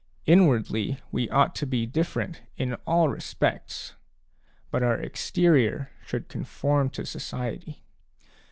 Inwardly, 0.25 0.99
we 1.11 1.29
ought 1.29 1.53
to 1.57 1.67
be 1.67 1.85
different 1.85 2.41
in 2.57 2.73
all 2.87 3.07
respects, 3.09 3.93
but 4.71 4.81
our 4.81 4.95
exterior 4.97 5.91
should 6.03 6.27
conform 6.27 6.89
to 6.97 7.05
society. 7.05 7.83